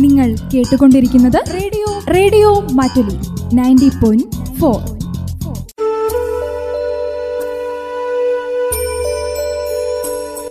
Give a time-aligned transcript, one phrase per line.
[0.00, 3.16] നിങ്ങൾ കേട്ടുകൊണ്ടിരിക്കുന്നത് radio radio Mattoli
[3.54, 4.24] ninety point
[4.56, 4.80] four.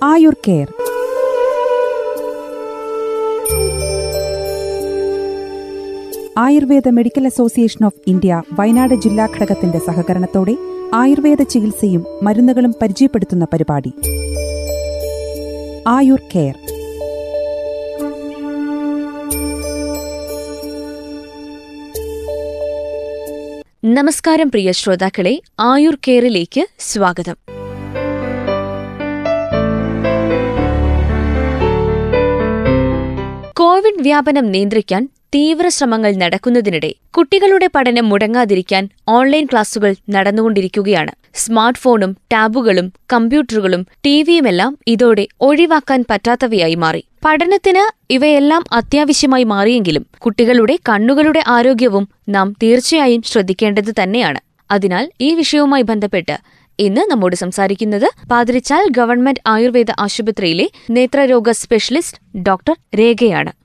[0.04, 0.68] Ayur care.
[6.38, 10.58] Ayurveda medical association of India Wayanad ജില്ലാ ഘടകത്തിന്റെ സഹകരണത്തോടെ
[10.94, 13.94] ആയുർവേദ ചികിത്സയും മരുന്നുകളും പരിചയപ്പെടുത്തുന്ന പരിപാടി.
[15.88, 16.73] ആയുർ കെയർ.
[23.86, 27.38] നമസ്കാരം പ്രിയ ശ്രോതാക്കളെ ആയുർ കെയറിലേക്ക് സ്വാഗതം.
[33.54, 41.12] കോവിഡ് വ്യാപനം നിയന്ത്രിക്കാൻ തീവ്ര ശ്രമങ്ങൾ നടക്കുന്നതിനിടെ കുട്ടികളുടെ പഠനം മുടങ്ങാതിരിക്കാൻ ഓൺലൈൻ ക്ലാസുകൾ നടന്നുകൊണ്ടിരിക്കുകയാണ്.
[41.34, 47.04] സ്മാർട്ട് ഫോണും ടാബുകളും കമ്പ്യൂട്ടറുകളും ടിവിയുമെല്ലാം ഇതോടെ ഒഴിവാക്കാൻ പറ്റാത്തവയായി മാറി.
[47.26, 54.42] പഠനത്തിന് ഇവയെല്ലാം അത്യാവശ്യമായി മാറിയെങ്കിലും കുട്ടികളുടെ കണ്ണുകളുടെ ആരോഗ്യവും നാം തീർച്ചയായും ശ്രദ്ധിക്കേണ്ടത് തന്നെയാണ്.
[54.72, 56.38] അതിനാൽ ഈ വിഷയവുമായി ബന്ധപ്പെട്ട്
[56.80, 63.63] ഇന്ന് നമ്മോട് സംസാരിക്കുന്നത് പാതിരിച്ചാൽ ഗവൺമെന്റ് ആയുർവേദ ആശുപത്രിയിലെ നേത്രരോഗ സ്പെഷ്യലിസ്റ്റ് ഡോക്ടർ രേഖയാണ്.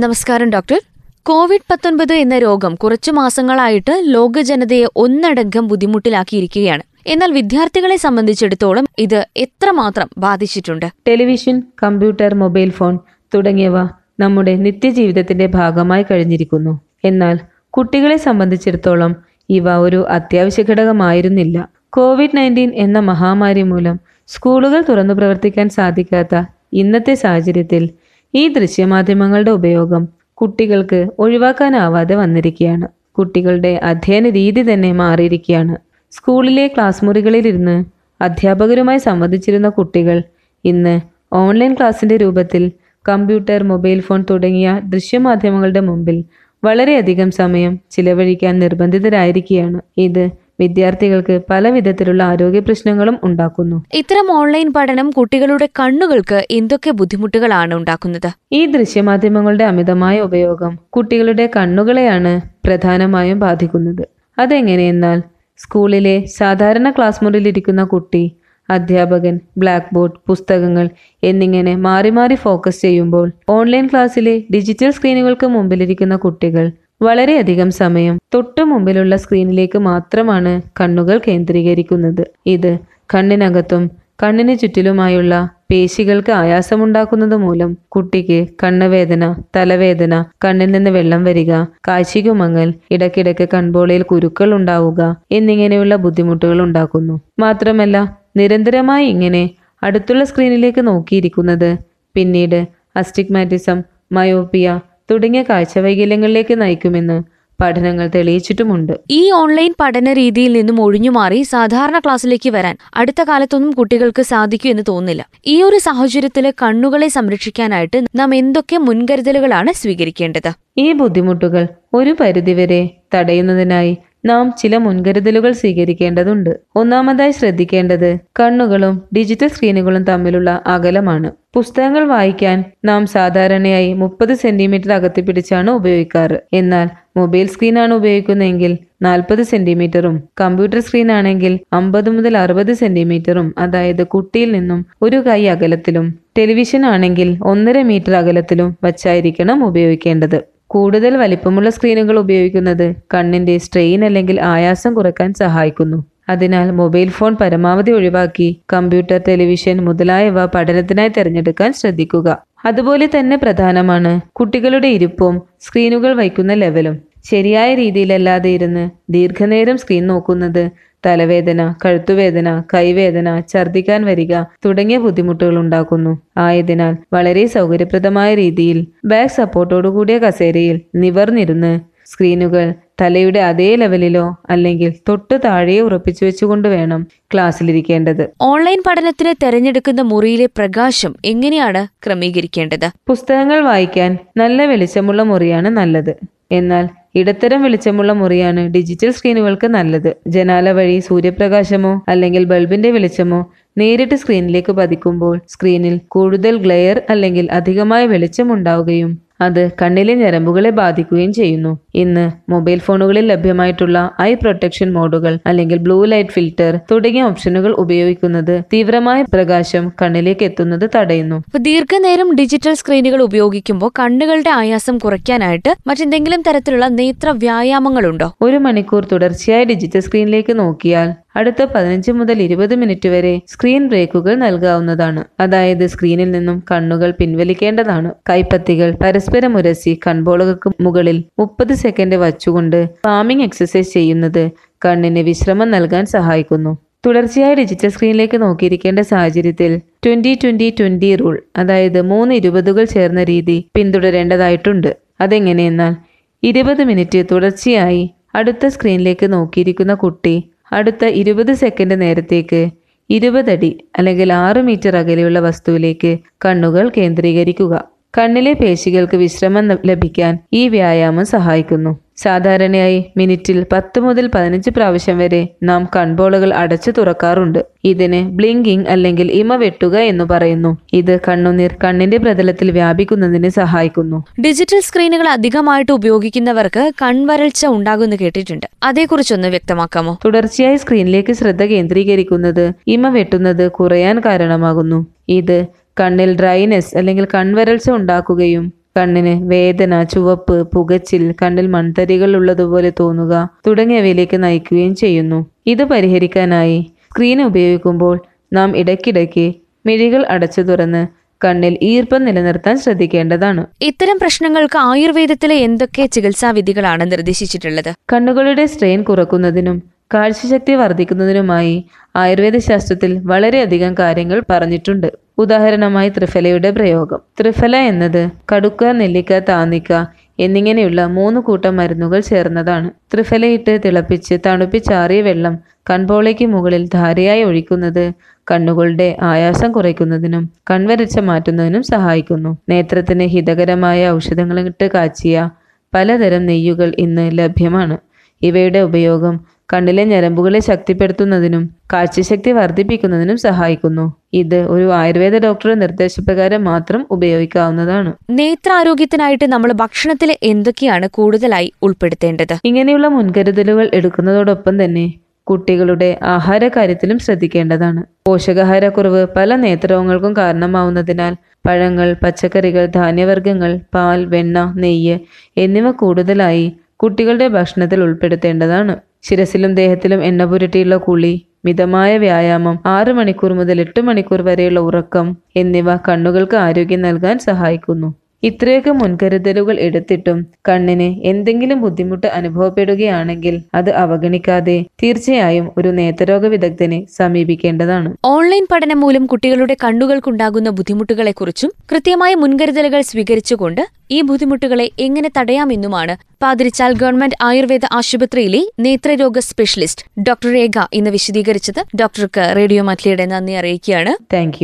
[0.00, 0.80] നമസ്കാരം ഡോക്ടർ.
[1.22, 6.82] കോവിഡ് പത്തൊൻപത് എന്ന രോഗം കുറച്ചു മാസങ്ങളായിട്ട് ലോക ജനതയെ ഒന്നടങ്കം ബുദ്ധിമുട്ടിലാക്കിയിരിക്കുകയാണ്.
[7.06, 10.86] എന്നാൽ വിദ്യാർത്ഥികളെ സംബന്ധിച്ചിടത്തോളം ഇത് എത്രമാത്രം ബാധിച്ചിട്ടുണ്ട്?
[11.08, 12.98] ടെലിവിഷൻ കമ്പ്യൂട്ടർ മൊബൈൽ ഫോൺ
[13.34, 13.78] തുടങ്ങിയവ
[14.20, 16.80] നമ്മുടെ നിത്യജീവിതത്തിന്റെ ഭാഗമായി കഴിഞ്ഞിരിക്കുന്നു.
[17.04, 17.38] എന്നാൽ
[17.70, 19.16] കുട്ടികളെ സംബന്ധിച്ചിടത്തോളം
[19.50, 21.68] ഇവ ഒരു അത്യാവശ്യ ഘടകമായിരുന്നില്ല.
[21.90, 27.90] കോവിഡ് നയന്റീൻ എന്ന മഹാമാരി മൂലം സ്കൂളുകൾ തുറന്നു പ്രവർത്തിക്കാൻ സാധിക്കാത്ത ഇന്നത്തെ സാഹചര്യത്തിൽ
[28.34, 32.88] ഈ ദൃശ്യമാധ്യമങ്ങളുടെ ഉപയോഗം കുട്ടികൾക്ക് ഒഴിവാക്കാനാവാതെ വന്നിരിക്കുകയാണ്.
[33.12, 35.76] കുട്ടികളുടെ അധ്യയന രീതി തന്നെ മാറിയിരിക്കുകയാണ്.
[36.10, 37.84] സ്കൂളിലെ ക്ലാസ് മുറികളിലിരുന്ന്
[38.22, 40.22] അധ്യാപകരുമായി സംവദിച്ചിരുന്ന കുട്ടികൾ
[40.64, 41.00] ഇന്ന്
[41.32, 42.72] ഓൺലൈൻ ക്ലാസിന്റെ രൂപത്തിൽ
[43.08, 46.24] കമ്പ്യൂട്ടർ മൊബൈൽ ഫോൺ തുടങ്ങിയ ദൃശ്യമാധ്യമങ്ങളുടെ മുമ്പിൽ
[46.64, 49.80] വളരെയധികം സമയം ചിലവഴിക്കാൻ നിർബന്ധിതരായിരിക്കുകയാണ്.
[49.96, 50.24] ഇത്
[50.58, 53.76] വിദ്യാർത്ഥികൾക്ക് പല വിധത്തിലുള്ള ആരോഗ്യ പ്രശ്നങ്ങളും ഉണ്ടാക്കുന്നു.
[53.94, 58.30] ഇത്തരം ഓൺലൈൻ പഠനം കുട്ടികളുടെ കണ്ണുകൾക്ക് എന്തൊക്കെ ബുദ്ധിമുട്ടുകളാണ് ഉണ്ടാക്കുന്നത്?
[58.52, 64.04] ഈ ദൃശ്യമാധ്യമങ്ങളുടെ അമിതമായ ഉപയോഗം കുട്ടികളുടെ കണ്ണുകളെയാണ് പ്രധാനമായും ബാധിക്കുന്നത്.
[64.38, 65.20] അതെങ്ങനെയെന്നാൽ
[65.60, 68.24] സ്കൂളിലെ സാധാരണ ക്ലാസ് മുറിയിലിരിക്കുന്ന കുട്ടി
[68.68, 70.86] അധ്യാപകൻ ബ്ലാക്ക് ബോർഡ് പുസ്തകങ്ങൾ
[71.22, 76.66] എന്നിങ്ങനെ മാറി മാറി ഫോക്കസ് ചെയ്യുമ്പോൾ ഓൺലൈൻ ക്ലാസ്സിലെ ഡിജിറ്റൽ സ്ക്രീനുകൾക്ക് മുമ്പിലിരിക്കുന്ന കുട്ടികൾ
[77.00, 82.24] വളരെയധികം സമയം തൊട്ടു മുമ്പിലുള്ള സ്ക്രീനിലേക്ക് മാത്രമാണ് കണ്ണുകൾ കേന്ദ്രീകരിക്കുന്നത്.
[82.46, 82.72] ഇത്
[83.14, 83.84] കണ്ണിനകത്തും
[84.22, 85.34] കണ്ണിന് ചുറ്റിലുമായുള്ള
[85.70, 89.24] പേശികൾക്ക് ആയാസമുണ്ടാക്കുന്നത് മൂലം കുട്ടിക്ക് കണ്ണുവേദന
[89.56, 90.14] തലവേദന
[90.44, 91.52] കണ്ണിൽ നിന്ന് വെള്ളം വരിക
[91.88, 95.00] കാശികുമങ്ങൽ ഇടയ്ക്കിടയ്ക്ക് കൺപോളയിൽ കുരുക്കൾ ഉണ്ടാവുക
[95.30, 97.20] എന്നിങ്ങനെയുള്ള ബുദ്ധിമുട്ടുകൾ ഉണ്ടാക്കുന്നു.
[97.38, 97.96] മാത്രമല്ല
[98.36, 99.44] നിരന്തരമായി ഇങ്ങനെ
[99.82, 101.70] അടുത്തുള്ള സ്ക്രീനിലേക്ക് നോക്കിയിരിക്കുന്നത്
[102.14, 102.60] പിന്നീട്
[102.96, 103.78] അസ്റ്റിഗ്മാറ്റിസം
[104.12, 104.68] മയോപ്പിയ
[105.10, 108.92] തുടങ്ങിയ കാഴ്ചവൈകല്യങ്ങളിലേക്ക് നയിക്കുമെന്ന് പഠനങ്ങൾ തെളിയിച്ചിട്ടുമുണ്ട്.
[109.10, 115.28] ഈ ഓൺലൈൻ പഠന രീതിയിൽ നിന്നും ഒഴിഞ്ഞുമാറി സാധാരണ ക്ലാസ്സിലേക്ക് വരാൻ അടുത്ത കാലത്തൊന്നും കുട്ടികൾക്ക് സാധിക്കൂ എന്ന് തോന്നില്ല
[115.46, 120.50] ഈ ഒരു സാഹചര്യത്തിൽ കണ്ണുകളെ സംരക്ഷിക്കാനായിട്ട് നാം എന്തൊക്കെ മുൻകരുതലുകളാണ് സ്വീകരിക്കേണ്ടത്?
[120.78, 126.50] ഈ ബുദ്ധിമുട്ടുകൾ ഒരു പരിധിവരെ തടയുന്നതിനായി നാം ചില മുൻകരുതലുകൾ സ്വീകരിക്കേണ്ടതുണ്ട്.
[126.76, 131.30] ഒന്നാമതായി ശ്രദ്ധിക്കേണ്ടത് കണ്ണുകളും ഡിജിറ്റൽ സ്ക്രീനുകളും തമ്മിലുള്ള അകലമാണ്.
[131.54, 136.36] പുസ്തകങ്ങൾ വായിക്കാൻ നാം സാധാരണയായി മുപ്പത് സെന്റിമീറ്റർ അകത്തി പിടിച്ചാണ് ഉപയോഗിക്കാറ്.
[136.52, 138.72] എന്നാൽ മൊബൈൽ സ്ക്രീനാണ് ഉപയോഗിക്കുന്നതെങ്കിൽ
[139.02, 146.06] നാൽപ്പത് സെന്റിമീറ്ററും കമ്പ്യൂട്ടർ സ്ക്രീൻ ആണെങ്കിൽ അമ്പത് മുതൽ അറുപത് സെന്റിമീറ്ററും അതായത് കുട്ടിയിൽ നിന്നും ഒരു കൈ അകലത്തിലും
[146.38, 150.38] ടെലിവിഷൻ ആണെങ്കിൽ ഒന്നര മീറ്റർ അകലത്തിലും വച്ചായിരിക്കണം ഉപയോഗിക്കേണ്ടത്.
[150.66, 155.98] കൂടുതൽ വലിപ്പമുള്ള സ്ക്രീനുകൾ ഉപയോഗിക്കുന്നത് കണ്ണിന്റെ സ്ട്രെയിൻ അല്ലെങ്കിൽ ആയാസം കുറയ്ക്കാൻ സഹായിക്കുന്നു.
[156.28, 162.28] അതിനാൽ മൊബൈൽ ഫോൺ പരമാവധി ഒഴിവാക്കി കമ്പ്യൂട്ടർ ടെലിവിഷൻ മുതലായവ പഠനത്തിനായി തിരഞ്ഞെടുക്കാൻ ശ്രദ്ധിക്കുക.
[162.64, 166.96] അതുപോലെ തന്നെ പ്രധാനമാണ് കുട്ടികളുടെ ഇരിപ്പും സ്ക്രീനുകൾ വയ്ക്കുന്ന ലെവലും.
[167.30, 170.70] ശരിയായ രീതിയിലല്ലാതെ ഇരുന്ന് ദീർഘനേരം സ്ക്രീൻ നോക്കുന്നത്
[171.06, 176.18] തലവേദന കഴുത്തുവേദന കൈവേദന ഛർദിക്കാൻ വരിക തുടങ്ങിയ ബുദ്ധിമുട്ടുകൾ ഉണ്ടാക്കുന്നു.
[176.38, 181.72] ആയതിനാൽ വളരെ സൗകര്യപ്രദമായ രീതിയിൽ ബാക്ക് സപ്പോർട്ടോടുകൂടിയ കസേരയിൽ നിവർന്നിരുന്ന്
[182.10, 182.66] സ്ക്രീനുകൾ
[183.00, 188.28] തലയുടെ അതേ ലെവലിലോ അല്ലെങ്കിൽ തൊട്ട് താഴെയോ ഉറപ്പിച്ചു വെച്ചുകൊണ്ട് വേണം ക്ലാസ്സിലിരിക്കേണ്ടത്.
[188.40, 192.88] ഓൺലൈൻ പഠനത്തിന് തെരഞ്ഞെടുക്കുന്ന മുറിയിലെ പ്രകാശം എങ്ങനെയാണ് ക്രമീകരിക്കേണ്ടത്?
[193.06, 196.12] പുസ്തകങ്ങൾ വായിക്കാൻ നല്ല വെളിച്ചമുള്ള മുറിയാണ് നല്ലത്.
[196.52, 200.10] എന്നാൽ ഇടത്തരം വെളിച്ചമുള്ള മുറിയാണ് ഡിജിറ്റൽ സ്ക്രീനുകൾക്ക് നല്ലത്.
[200.26, 203.40] ജനാല വഴി സൂര്യപ്രകാശമോ അല്ലെങ്കിൽ ബൾബിന്റെ വെളിച്ചമോ
[203.78, 209.10] നേരിട്ട് സ്ക്രീനിലേക്ക് പതിക്കുമ്പോൾ സ്ക്രീനിൽ കൂടുതൽ ഗ്ലെയർ അല്ലെങ്കിൽ അധികമായ വെളിച്ചം ഉണ്ടാവുകയും
[209.40, 211.78] അത് കണ്ണിലെ ഞരമ്പുകളെ ബാധിക്കുകയും ചെയ്യുന്നു.
[211.94, 219.22] ഇന്ന് മൊബൈൽ ഫോണുകളിൽ ലഭ്യമായിട്ടുള്ള ഐ പ്രൊട്ടക്ഷൻ മോഡുകൾ അല്ലെങ്കിൽ ബ്ലൂ ലൈറ്റ് ഫിൽറ്റർ തുടങ്ങിയ ഓപ്ഷനുകൾ ഉപയോഗിക്കുന്നത് തീവ്രമായ
[219.22, 221.38] പ്രകാശം കണ്ണിലേക്ക് എത്തുന്നത് തടയുന്നു.
[221.60, 228.28] ദീർഘനേരം ഡിജിറ്റൽ സ്ക്രീനുകൾ ഉപയോഗിക്കുമ്പോൾ കണ്ണുകളുടെ ആയാസം കുറയ്ക്കാനായിട്ട് മറ്റെന്തെങ്കിലും തരത്തിലുള്ള നേത്ര വ്യായാമങ്ങളുണ്ടോ?
[228.42, 231.08] ഒരു മണിക്കൂർ തുടർച്ചയായി ഡിജിറ്റൽ സ്ക്രീനിലേക്ക് നോക്കിയാൽ
[231.38, 235.22] അടുത്ത പതിനഞ്ച് മുതൽ ഇരുപത് മിനിറ്റ് വരെ സ്ക്രീൻ ബ്രേക്കുകൾ നൽകാവുന്നതാണ്.
[235.40, 238.10] അതായത് സ്ക്രീനിൽ നിന്നും കണ്ണുകൾ പിൻവലിക്കേണ്ടതാണ്.
[238.30, 244.42] കൈപ്പത്തികൾ പരസ്പരം ഉരസി കൺപോളുകൾക്ക് മുകളിൽ മുപ്പത് സെക്കൻഡ് വച്ചുകൊണ്ട് ഫാമിംഗ് എക്സസൈസ് ചെയ്യുന്നത്
[244.84, 246.72] കണ്ണിന് വിശ്രമം നൽകാൻ സഹായിക്കുന്നു.
[247.06, 249.72] തുടർച്ചയായി ഡിജിറ്റൽ സ്ക്രീനിലേക്ക് നോക്കിയിരിക്കേണ്ട സാഹചര്യത്തിൽ
[250.06, 254.90] ട്വന്റി ട്വന്റി ട്വന്റി റൂൾ അതായത് മൂന്ന് ഇരുപതുകൾ ചേർന്ന രീതി പിന്തുടരേണ്ടതായിട്ടുണ്ട്.
[255.20, 255.94] അതെങ്ങനെയെന്നാൽ
[256.42, 258.02] ഇരുപത് മിനിറ്റ് തുടർച്ചയായി
[258.34, 260.34] അടുത്ത സ്ക്രീനിലേക്ക് നോക്കിയിരിക്കുന്ന കുട്ടി
[260.72, 262.68] അടുത്ത ഇരുപത് സെക്കൻഡ് നേരത്തേക്ക്
[263.10, 267.84] ഇരുപതടി അല്ലെങ്കിൽ ആറ് മീറ്റർ അകലെയുള്ള വസ്തുവിലേക്ക് കണ്ണുകൾ കേന്ദ്രീകരിക്കുക.
[268.18, 272.07] കണ്ണിലെ പേശികൾക്ക് വിശ്രമം ലഭിക്കാൻ ഈ വ്യായാമം സഹായിക്കുന്നു.
[272.18, 277.64] സാധാരണയായി മിനിറ്റിൽ പത്ത് മുതൽ പതിനഞ്ച് പ്രാവശ്യം വരെ നാം കൺപോളകൾ അടച്ചു തുറക്കാറുണ്ട്.
[277.84, 280.76] ഇതിന് ബ്ലിങ്കിങ് അല്ലെങ്കിൽ ഇമ വെട്ടുക എന്ന് പറയുന്നു.
[280.92, 284.24] ഇത് കണ്ണുനീർ കണ്ണിന്റെ പ്രതലത്തിൽ വ്യാപിക്കുന്നതിന് സഹായിക്കുന്നു.
[284.40, 288.66] ഡിജിറ്റൽ സ്ക്രീനുകൾ അധികമായിട്ട് ഉപയോഗിക്കുന്നവർക്ക് കൺവരൾച്ച ഉണ്ടാകുമെന്ന് കേട്ടിട്ടുണ്ട്.
[288.82, 290.18] അതേക്കുറിച്ചൊന്ന് വ്യക്തമാക്കാമോ?
[290.24, 295.06] തുടർച്ചയായി സ്ക്രീനിലേക്ക് ശ്രദ്ധ കേന്ദ്രീകരിക്കുന്നത് ഇമ വെട്ടുന്നത് കുറയാൻ കാരണമാകുന്നു.
[295.28, 295.66] ഇത്
[296.00, 304.94] കണ്ണിൽ ഡ്രൈനെസ് അല്ലെങ്കിൽ കൺവരൾച്ച ഉണ്ടാക്കുകയും കണ്ണിന് വേദന ചുവപ്പ് പുകച്ചിൽ കണ്ണിൽ മൺതരികൾ ഉള്ളതുപോലെ തോന്നുക തുടങ്ങിയവയിലേക്ക് നയിക്കുകയും
[304.94, 305.46] ചെയ്യുന്നു.
[305.66, 309.54] ഇത് പരിഹരിക്കാനായി സ്ക്രീൻ ഉപയോഗിക്കുമ്പോൾ നാം ഇടയ്ക്കിടയ്ക്ക്
[309.86, 311.06] മിഴികൾ അടച്ചു തുറന്ന്
[311.44, 313.66] കണ്ണിൽ ഈർപ്പം നിലനിർത്താൻ ശ്രദ്ധിക്കേണ്ടതാണ്.
[313.82, 317.92] ഇത്തരം പ്രശ്നങ്ങൾക്ക് ആയുർവേദത്തിലെ എന്തൊക്കെ ചികിത്സാ വിധികളാണ് നിർദ്ദേശിച്ചിട്ടുള്ളത്?
[318.12, 319.82] കണ്ണുകളുടെ സ്ട്രെയിൻ കുറക്കുന്നതിനും
[320.14, 321.84] കാഴ്ചശക്തി വർദ്ധിക്കുന്നതിനുമായി
[322.16, 325.08] ആയുർവേദ ശാസ്ത്രത്തിൽ വളരെയധികം കാര്യങ്ങൾ പറഞ്ഞിട്ടുണ്ട്.
[325.38, 327.20] ഉദാഹരണമായി ത്രിഫലയുടെ പ്രയോഗം.
[327.40, 329.92] ത്രിഫല എന്നത് കടുക്ക നെല്ലിക്ക താന്നിക്ക
[330.38, 332.88] എന്നിങ്ങനെയുള്ള മൂന്ന് കൂട്ടം മരുന്നുകൾ ചേർന്നതാണ്.
[333.12, 335.54] ത്രിഫലയിട്ട് തിളപ്പിച്ച് തണുപ്പിച്ചാറിയ വെള്ളം
[335.90, 338.04] കൺപോളയ്ക്ക് മുകളിൽ ധാരയായി ഒഴിക്കുന്നത്
[338.50, 342.58] കണ്ണുകളുടെ ആയാസം കുറയ്ക്കുന്നതിനും കൺവരച്ച മാറ്റുന്നതിനും സഹായിക്കുന്നു.
[342.68, 345.48] നേത്രത്തിന് ഹിതകരമായ ഔഷധങ്ങളിട്ട് കാച്ചിയ
[345.94, 347.96] പലതരം നെയ്യുകൾ ഇന്ന് ലഭ്യമാണ്.
[348.42, 349.34] ഇവയുടെ ഉപയോഗം
[349.72, 354.12] കണ്ണിലെ ഞരമ്പുകളെ ശക്തിപ്പെടുത്തുന്നതിനും കാഴ്ചശക്തി വർദ്ധിപ്പിക്കുന്നതിനും സഹായിക്കുന്നു.
[354.32, 358.12] ഇത് ഒരു ആയുർവേദ ഡോക്ടറുടെ നിർദ്ദേശപ്രകാരം മാത്രം ഉപയോഗിക്കാവുന്നതാണ്.
[358.30, 362.54] നേത്രാരോഗ്യത്തിനായിട്ട് നമ്മൾ ഭക്ഷണത്തിൽ എന്തൊക്കെയാണ് കൂടുതലായി ഉൾപ്പെടുത്തേണ്ടത്?
[362.64, 365.06] ഇങ്ങനെയുള്ള മുൻകരുതലുകൾ എടുക്കുന്നതോടൊപ്പം തന്നെ
[365.46, 368.02] കുട്ടികളുടെ ആഹാര കാര്യത്തിലും ശ്രദ്ധിക്കേണ്ടതാണ്.
[368.26, 371.34] പോഷകാഹാരക്കുറവ് പല നേത്രരോഗങ്ങൾക്കും കാരണമാവുന്നതിനാൽ
[371.66, 375.16] പഴങ്ങൾ പച്ചക്കറികൾ ധാന്യവർഗങ്ങൾ പാൽ വെണ്ണ നെയ്യ്
[375.56, 376.66] എന്നിവ കൂടുതലായി
[376.96, 378.94] കുട്ടികളുടെ ഭക്ഷണത്തിൽ ഉൾപ്പെടുത്തേണ്ടതാണ്.
[379.24, 381.34] ശിരസിലും ദേഹത്തിലും എണ്ണ പുരട്ടിയുള്ള കുളി
[381.64, 385.26] മിതമായ വ്യായാമം ആറു മണിക്കൂർ മുതൽ എട്ട് മണിക്കൂർ വരെയുള്ള ഉറക്കം
[385.56, 388.08] എന്നിവ കണ്ണുകൾക്ക് ആരോഗ്യം നൽകാൻ സഹായിക്കുന്നു.
[388.42, 390.38] ഇത്രയൊക്കെ മുൻകരുതലുകൾ എടുത്തിട്ടും
[390.68, 398.10] കണ്ണിന് എന്തെങ്കിലും ബുദ്ധിമുട്ട് അനുഭവപ്പെടുകയാണെങ്കിൽ അത് അവഗണിക്കാതെ തീർച്ചയായും ഒരു നേത്രരോഗ വിദഗ്ധനെ സമീപിക്കേണ്ടതാണ്.
[398.24, 407.36] ഓൺലൈൻ പഠനം മൂലം കുട്ടികളുടെ കണ്ണുകൾക്കുണ്ടാകുന്ന ബുദ്ധിമുട്ടുകളെക്കുറിച്ചും കൃത്യമായ മുൻകരുതലുകൾ സ്വീകരിച്ചുകൊണ്ട് ഈ ബുദ്ധിമുട്ടുകളെ എങ്ങനെ തടയാമെന്നുമാണ് പാതിരിച്ചാൽ ഗവൺമെന്റ്
[407.42, 414.14] ആയുർവേദ ആശുപത്രിയിലെ നേത്രരോഗ സ്പെഷ്യലിസ്റ്റ് ഡോക്ടർ രേഖ ഇന്ന് വിശദീകരിച്ചത് ഡോക്ടർക്ക് റേഡിയോ മറ്റ്ലിയുടെ നന്ദി അറിയിക്കുകയാണ്.
[414.34, 414.58] താങ്ക്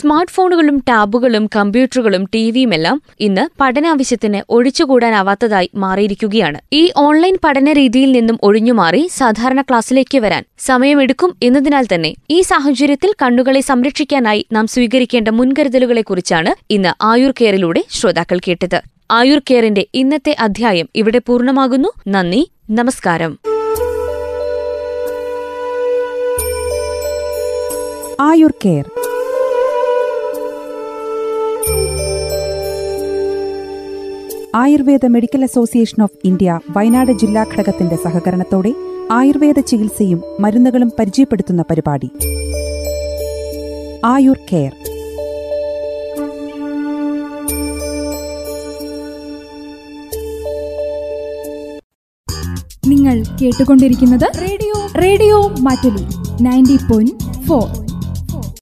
[0.00, 6.58] സ്മാർട്ട് ഫോണുകളും ടാബുകളും കമ്പ്യൂട്ടറുകളും ടിവിയുമെല്ലാം ഇന്ന് പഠനാവശ്യത്തിന് ഒഴിച്ചുകൂടാനാവാത്തതായി മാറിയിരിക്കുകയാണ്.
[6.72, 13.60] ഈ ഓൺലൈൻ പഠന രീതിയിൽ നിന്നും ഒഴിഞ്ഞുമാറി സാധാരണ ക്ലാസ്സിലേക്ക് വരാൻ സമയമെടുക്കും എന്നതിനാൽ തന്നെ ഈ സാഹചര്യത്തിൽ കണ്ണുകളെ
[13.60, 18.82] സംരക്ഷിക്കാനായി നാം സ്വീകരിക്കേണ്ട മുൻകരുതലുകളെക്കുറിച്ചാണ് ഇന്ന് ആയുർ കെയറിലൂടെ ശ്രോതാക്കൾ കേട്ടത്.
[19.10, 21.88] ആയുർ കെയറിന്റെ ഇന്നത്തെ അധ്യായം ഇവിടെ പൂർണമാകുന്നു.
[22.08, 22.50] നന്ദി.
[22.70, 23.38] നമസ്കാരം.
[28.20, 28.99] Ayur care
[34.54, 38.74] Ayurveda medical association of India Wayanad ജില്ലാ ഘടകത്തിന്റെ സഹകരണത്തോടെ
[39.10, 42.10] ആയുർവേദ ചികിത്സയും മരുന്നുകളും പരിചയപ്പെടുത്തുന്ന പരിപാടി.
[44.04, 44.72] ആയുർ കെയർ.
[52.88, 54.86] നിങ്ങൾ കേട്ടുകൊണ്ടിരിക്കുന്നത് radio.
[55.02, 56.06] Radio Mattoli.
[56.42, 57.79] Ninety point four.